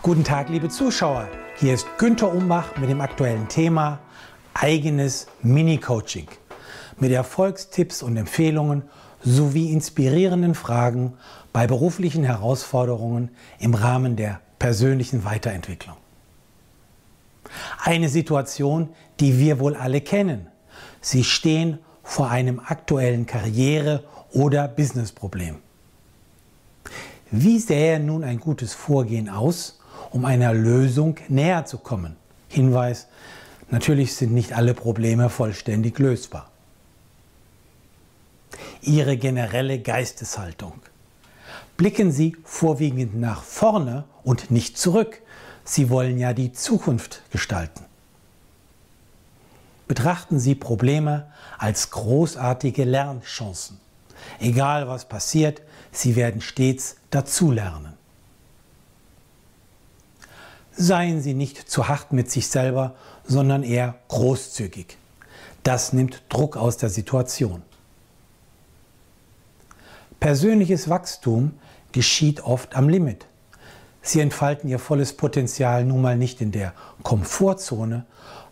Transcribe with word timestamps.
Guten 0.00 0.22
Tag, 0.22 0.48
liebe 0.48 0.68
Zuschauer. 0.68 1.28
Hier 1.56 1.74
ist 1.74 1.86
Günter 1.98 2.32
Umbach 2.32 2.76
mit 2.76 2.88
dem 2.88 3.00
aktuellen 3.00 3.48
Thema 3.48 3.98
eigenes 4.54 5.26
Mini-Coaching 5.42 6.28
mit 7.00 7.10
Erfolgstipps 7.10 8.04
und 8.04 8.16
Empfehlungen 8.16 8.84
sowie 9.24 9.72
inspirierenden 9.72 10.54
Fragen 10.54 11.14
bei 11.52 11.66
beruflichen 11.66 12.22
Herausforderungen 12.22 13.30
im 13.58 13.74
Rahmen 13.74 14.14
der 14.14 14.40
persönlichen 14.60 15.24
Weiterentwicklung. 15.24 15.96
Eine 17.82 18.08
Situation, 18.08 18.90
die 19.18 19.40
wir 19.40 19.58
wohl 19.58 19.74
alle 19.74 20.00
kennen. 20.00 20.46
Sie 21.00 21.24
stehen 21.24 21.80
vor 22.04 22.30
einem 22.30 22.60
aktuellen 22.60 23.26
Karriere- 23.26 24.04
oder 24.32 24.68
Businessproblem. 24.68 25.56
Wie 27.32 27.58
sähe 27.58 27.98
nun 27.98 28.22
ein 28.22 28.38
gutes 28.38 28.74
Vorgehen 28.74 29.28
aus, 29.28 29.78
um 30.10 30.24
einer 30.24 30.52
Lösung 30.52 31.16
näher 31.28 31.64
zu 31.64 31.78
kommen? 31.78 32.16
Hinweis, 32.48 33.06
natürlich 33.70 34.14
sind 34.14 34.32
nicht 34.32 34.52
alle 34.52 34.74
Probleme 34.74 35.28
vollständig 35.28 35.98
lösbar. 35.98 36.50
Ihre 38.80 39.16
generelle 39.16 39.80
Geisteshaltung. 39.80 40.80
Blicken 41.76 42.10
Sie 42.10 42.36
vorwiegend 42.44 43.20
nach 43.20 43.42
vorne 43.42 44.04
und 44.24 44.50
nicht 44.50 44.78
zurück. 44.78 45.20
Sie 45.64 45.90
wollen 45.90 46.18
ja 46.18 46.32
die 46.32 46.52
Zukunft 46.52 47.22
gestalten. 47.30 47.84
Betrachten 49.86 50.38
Sie 50.38 50.54
Probleme 50.54 51.30
als 51.58 51.90
großartige 51.90 52.84
Lernchancen. 52.84 53.78
Egal 54.40 54.88
was 54.88 55.08
passiert, 55.08 55.62
Sie 55.92 56.16
werden 56.16 56.40
stets 56.40 56.96
dazulernen. 57.10 57.97
Seien 60.80 61.20
Sie 61.20 61.34
nicht 61.34 61.68
zu 61.68 61.88
hart 61.88 62.12
mit 62.12 62.30
sich 62.30 62.46
selber, 62.46 62.94
sondern 63.24 63.64
eher 63.64 63.96
großzügig. 64.06 64.96
Das 65.64 65.92
nimmt 65.92 66.22
Druck 66.28 66.56
aus 66.56 66.76
der 66.76 66.88
Situation. 66.88 67.62
Persönliches 70.20 70.88
Wachstum 70.88 71.54
geschieht 71.90 72.42
oft 72.42 72.76
am 72.76 72.88
Limit. 72.88 73.26
Sie 74.02 74.20
entfalten 74.20 74.70
ihr 74.70 74.78
volles 74.78 75.14
Potenzial 75.14 75.84
nun 75.84 76.00
mal 76.00 76.16
nicht 76.16 76.40
in 76.40 76.52
der 76.52 76.72
Komfortzone, 77.02 78.06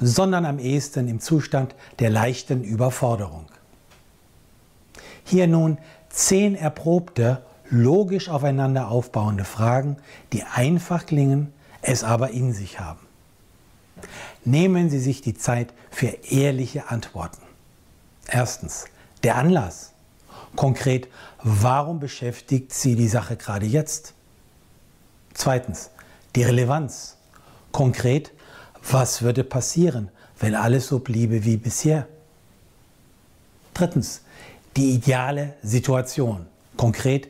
sondern 0.00 0.46
am 0.46 0.60
ehesten 0.60 1.08
im 1.08 1.18
Zustand 1.18 1.74
der 1.98 2.10
leichten 2.10 2.62
Überforderung. 2.62 3.46
Hier 5.24 5.48
nun 5.48 5.78
zehn 6.08 6.54
erprobte, 6.54 7.42
logisch 7.68 8.28
aufeinander 8.28 8.92
aufbauende 8.92 9.44
Fragen, 9.44 9.96
die 10.32 10.44
einfach 10.44 11.04
klingen, 11.04 11.52
es 11.82 12.04
aber 12.04 12.30
in 12.30 12.52
sich 12.52 12.80
haben. 12.80 13.06
Nehmen 14.44 14.90
Sie 14.90 14.98
sich 14.98 15.20
die 15.20 15.34
Zeit 15.34 15.72
für 15.90 16.06
ehrliche 16.06 16.88
Antworten. 16.88 17.42
Erstens, 18.26 18.86
der 19.22 19.36
Anlass. 19.36 19.92
Konkret, 20.56 21.08
warum 21.42 22.00
beschäftigt 22.00 22.72
Sie 22.72 22.96
die 22.96 23.08
Sache 23.08 23.36
gerade 23.36 23.66
jetzt? 23.66 24.14
Zweitens, 25.34 25.90
die 26.34 26.42
Relevanz. 26.42 27.16
Konkret, 27.72 28.32
was 28.90 29.22
würde 29.22 29.44
passieren, 29.44 30.10
wenn 30.38 30.54
alles 30.54 30.88
so 30.88 30.98
bliebe 30.98 31.44
wie 31.44 31.56
bisher? 31.56 32.06
Drittens, 33.74 34.22
die 34.76 34.90
ideale 34.90 35.54
Situation. 35.62 36.46
Konkret, 36.76 37.28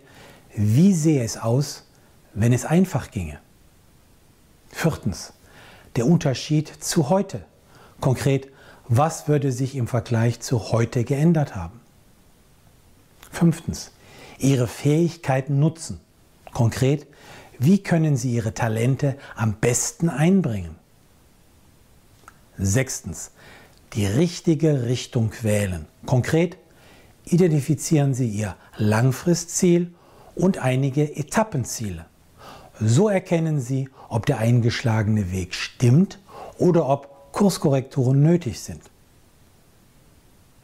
wie 0.55 0.95
sähe 0.95 1.23
es 1.23 1.36
aus, 1.36 1.84
wenn 2.34 2.53
es 2.53 2.64
einfach 2.64 3.11
ginge? 3.11 3.39
Viertens, 4.73 5.34
der 5.95 6.06
Unterschied 6.06 6.67
zu 6.67 7.11
heute. 7.11 7.45
Konkret, 8.01 8.48
was 8.89 9.29
würde 9.29 9.53
sich 9.53 9.77
im 9.77 9.87
Vergleich 9.87 10.41
zu 10.41 10.73
heute 10.73 11.05
geändert 11.05 11.55
haben? 11.55 11.80
Fünftens, 13.30 13.92
Ihre 14.39 14.67
Fähigkeiten 14.67 15.61
nutzen. 15.61 16.01
Konkret, 16.52 17.07
wie 17.58 17.83
können 17.83 18.17
Sie 18.17 18.33
Ihre 18.33 18.55
Talente 18.55 19.17
am 19.36 19.55
besten 19.55 20.08
einbringen? 20.08 20.75
Sechstens, 22.58 23.30
die 23.92 24.07
richtige 24.07 24.86
Richtung 24.86 25.33
wählen. 25.42 25.86
Konkret, 26.07 26.57
identifizieren 27.25 28.14
Sie 28.14 28.29
Ihr 28.29 28.57
Langfristziel 28.77 29.95
und 30.35 30.58
einige 30.58 31.14
Etappenziele. 31.17 32.07
So 32.80 33.08
erkennen 33.08 33.60
Sie, 33.60 33.88
ob 34.08 34.27
der 34.27 34.38
eingeschlagene 34.38 35.30
Weg 35.33 35.55
stimmt 35.55 36.18
oder 36.58 36.88
ob 36.88 37.33
Kurskorrekturen 37.33 38.22
nötig 38.22 38.60
sind. 38.60 38.83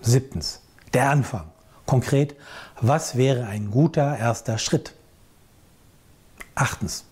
Siebtens, 0.01 0.61
der 0.93 1.11
Anfang. 1.11 1.47
Konkret, 1.87 2.37
was 2.81 3.17
wäre 3.17 3.47
ein 3.47 3.71
guter 3.71 4.19
erster 4.19 4.59
Schritt? 4.59 4.95
Achtens, 6.55 7.05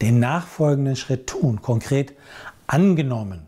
den 0.00 0.18
nachfolgenden 0.18 0.96
Schritt 0.96 1.28
tun. 1.28 1.62
Konkret, 1.62 2.12
angenommen, 2.66 3.46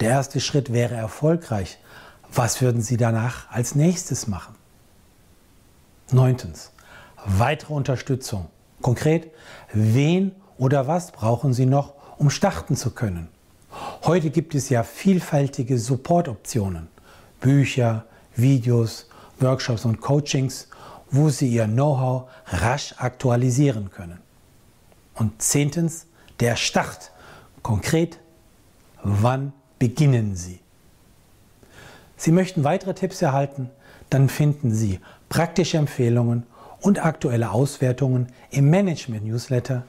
der 0.00 0.10
erste 0.10 0.40
Schritt 0.40 0.72
wäre 0.72 0.94
erfolgreich. 0.94 1.78
Was 2.32 2.60
würden 2.60 2.82
Sie 2.82 2.96
danach 2.96 3.50
als 3.50 3.74
nächstes 3.74 4.26
machen? 4.26 4.54
Neuntens, 6.10 6.72
weitere 7.24 7.72
Unterstützung. 7.72 8.48
Konkret, 8.84 9.30
wen 9.72 10.32
oder 10.58 10.86
was 10.86 11.10
brauchen 11.10 11.54
Sie 11.54 11.64
noch, 11.64 11.94
um 12.18 12.28
starten 12.28 12.76
zu 12.76 12.90
können? 12.90 13.28
Heute 14.02 14.28
gibt 14.28 14.54
es 14.54 14.68
ja 14.68 14.82
vielfältige 14.82 15.78
Support-Optionen. 15.78 16.88
Bücher, 17.40 18.04
Videos, 18.36 19.08
Workshops 19.40 19.86
und 19.86 20.02
Coachings, 20.02 20.68
wo 21.10 21.30
Sie 21.30 21.48
Ihr 21.48 21.64
Know-how 21.64 22.28
rasch 22.48 22.94
aktualisieren 22.98 23.90
können. 23.90 24.18
Und 25.14 25.40
zehntens, 25.40 26.04
der 26.40 26.54
Start. 26.54 27.10
Konkret, 27.62 28.18
wann 29.02 29.54
beginnen 29.78 30.36
Sie? 30.36 30.60
Sie 32.18 32.32
möchten 32.32 32.64
weitere 32.64 32.92
Tipps 32.92 33.22
erhalten? 33.22 33.70
Dann 34.10 34.28
finden 34.28 34.74
Sie 34.74 35.00
praktische 35.30 35.78
Empfehlungen 35.78 36.44
und 36.84 37.04
aktuelle 37.04 37.50
Auswertungen 37.50 38.28
im 38.50 38.68
Management-Newsletter, 38.68 39.84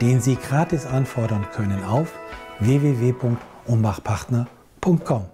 den 0.00 0.20
Sie 0.20 0.34
gratis 0.34 0.86
anfordern 0.86 1.46
können 1.54 1.84
auf 1.84 2.12
www.umbachpartner.com. 2.58 5.26